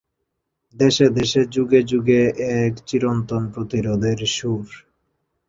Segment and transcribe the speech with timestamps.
[0.75, 4.65] দেশে দেশে, যুগে যুগে এ এক চিরন্তন প্রতিরোধের সুর।